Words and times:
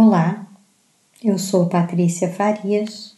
Olá, 0.00 0.46
eu 1.24 1.36
sou 1.40 1.66
Patrícia 1.66 2.28
Farias 2.28 3.16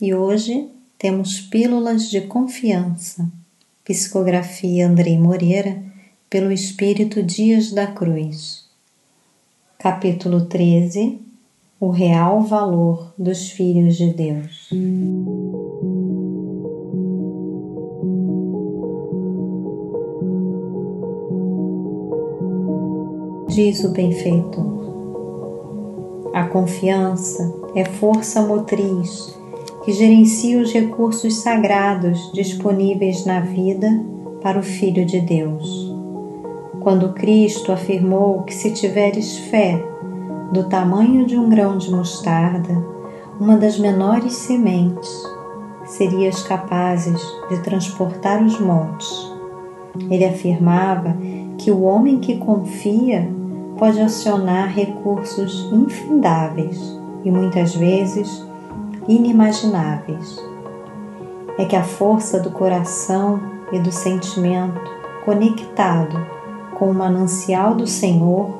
e 0.00 0.14
hoje 0.14 0.66
temos 0.96 1.42
Pílulas 1.42 2.08
de 2.08 2.22
Confiança, 2.22 3.30
psicografia 3.84 4.88
Andrei 4.88 5.18
Moreira, 5.18 5.82
pelo 6.30 6.50
Espírito 6.50 7.22
Dias 7.22 7.70
da 7.70 7.86
Cruz. 7.86 8.64
Capítulo 9.78 10.46
13 10.46 11.20
O 11.78 11.90
Real 11.90 12.40
Valor 12.40 13.12
dos 13.18 13.50
Filhos 13.50 13.98
de 13.98 14.14
Deus. 14.14 14.70
Diz 23.50 23.84
o 23.84 23.90
benfeitor. 23.92 24.89
A 26.32 26.44
confiança 26.44 27.52
é 27.74 27.84
força 27.84 28.40
motriz 28.42 29.36
que 29.84 29.92
gerencia 29.92 30.60
os 30.60 30.72
recursos 30.72 31.40
sagrados 31.40 32.30
disponíveis 32.32 33.26
na 33.26 33.40
vida 33.40 33.88
para 34.40 34.58
o 34.58 34.62
Filho 34.62 35.04
de 35.04 35.20
Deus. 35.20 35.92
Quando 36.80 37.12
Cristo 37.14 37.72
afirmou 37.72 38.42
que 38.42 38.54
se 38.54 38.70
tiveres 38.70 39.38
fé 39.38 39.84
do 40.52 40.68
tamanho 40.68 41.26
de 41.26 41.36
um 41.36 41.48
grão 41.48 41.76
de 41.76 41.90
mostarda, 41.90 42.80
uma 43.40 43.56
das 43.56 43.76
menores 43.76 44.34
sementes, 44.34 45.10
serias 45.84 46.44
capazes 46.44 47.20
de 47.48 47.58
transportar 47.60 48.40
os 48.40 48.60
montes. 48.60 49.10
Ele 50.08 50.24
afirmava 50.24 51.16
que 51.58 51.72
o 51.72 51.82
homem 51.82 52.20
que 52.20 52.36
confia 52.36 53.39
pode 53.80 53.98
acionar 53.98 54.68
recursos 54.68 55.66
infindáveis 55.72 56.78
e 57.24 57.30
muitas 57.30 57.74
vezes 57.74 58.46
inimagináveis. 59.08 60.38
É 61.56 61.64
que 61.64 61.74
a 61.74 61.82
força 61.82 62.38
do 62.38 62.50
coração 62.50 63.40
e 63.72 63.78
do 63.78 63.90
sentimento 63.90 64.78
conectado 65.24 66.14
com 66.78 66.90
o 66.90 66.94
manancial 66.94 67.74
do 67.74 67.86
Senhor 67.86 68.50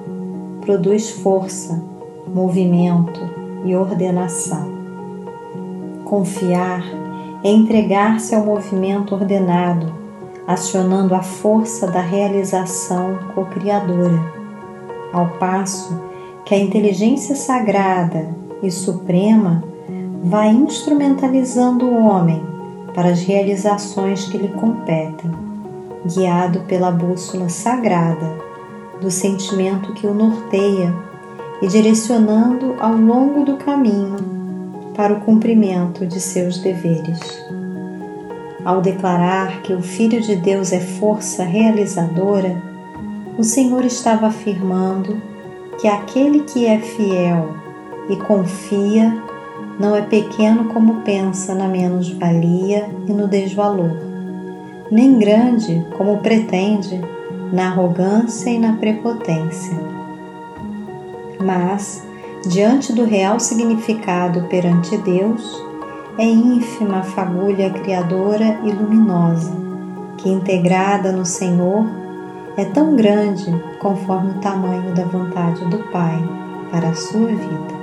produz 0.63 1.11
força, 1.11 1.85
movimento 2.27 3.21
e 3.67 3.77
ordenação. 3.77 4.73
Confiar 6.03 6.83
é 7.45 7.51
entregar-se 7.51 8.35
ao 8.35 8.43
movimento 8.43 9.15
ordenado, 9.15 9.93
acionando 10.47 11.15
a 11.15 11.23
força 11.23 11.87
da 11.87 12.01
realização 12.01 13.19
co-criadora 13.35 14.40
ao 15.13 15.29
passo 15.39 16.01
que 16.45 16.55
a 16.55 16.59
inteligência 16.59 17.35
sagrada 17.35 18.29
e 18.63 18.71
suprema 18.71 19.63
vai 20.23 20.51
instrumentalizando 20.51 21.87
o 21.87 22.05
homem 22.05 22.43
para 22.95 23.11
as 23.11 23.23
realizações 23.23 24.27
que 24.27 24.37
lhe 24.37 24.49
competem, 24.49 25.31
guiado 26.05 26.61
pela 26.61 26.91
bússola 26.91 27.49
sagrada 27.49 28.37
do 29.01 29.11
sentimento 29.11 29.95
que 29.95 30.07
o 30.07 30.15
norteia 30.15 30.95
e 31.63 31.67
direcionando 31.67 32.75
ao 32.79 32.95
longo 32.95 33.45
do 33.45 33.57
caminho 33.57 34.17
para 34.95 35.15
o 35.15 35.21
cumprimento 35.21 36.07
de 36.07 36.21
seus 36.21 36.59
deveres. 36.59 37.21
Ao 38.65 38.81
declarar 38.83 39.63
que 39.63 39.73
o 39.73 39.81
Filho 39.81 40.21
de 40.21 40.37
Deus 40.37 40.73
é 40.73 40.81
força 40.81 41.45
realizadora, 41.45 42.70
o 43.41 43.43
Senhor 43.43 43.87
estava 43.87 44.27
afirmando 44.27 45.17
que 45.81 45.89
aquele 45.89 46.41
que 46.41 46.67
é 46.67 46.79
fiel 46.79 47.55
e 48.11 48.17
confia 48.17 49.17
não 49.79 49.97
é 49.97 50.03
pequeno 50.03 50.67
como 50.67 51.01
pensa 51.01 51.55
na 51.55 51.67
menos-valia 51.67 52.91
e 53.09 53.13
no 53.15 53.27
desvalor, 53.27 53.97
nem 54.91 55.19
grande 55.19 55.83
como 55.97 56.19
pretende 56.19 57.01
na 57.51 57.69
arrogância 57.69 58.51
e 58.51 58.59
na 58.59 58.75
prepotência. 58.75 59.75
Mas, 61.43 62.07
diante 62.47 62.93
do 62.93 63.07
real 63.07 63.41
significado 63.41 64.43
perante 64.51 64.99
Deus, 64.99 65.65
é 66.19 66.27
ínfima 66.27 66.99
a 66.99 67.03
fagulha 67.03 67.71
criadora 67.71 68.61
e 68.65 68.71
luminosa, 68.71 69.57
que 70.19 70.29
integrada 70.29 71.11
no 71.11 71.25
Senhor 71.25 72.00
é 72.57 72.65
tão 72.65 72.97
grande 72.97 73.51
conforme 73.79 74.31
o 74.33 74.41
tamanho 74.41 74.95
da 74.95 75.05
vontade 75.05 75.65
do 75.67 75.79
Pai 75.91 76.23
para 76.71 76.89
a 76.89 76.95
sua 76.95 77.29
vida. 77.29 77.80